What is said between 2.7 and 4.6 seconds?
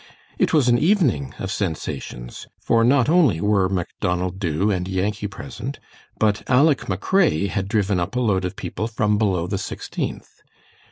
not only were Macdonald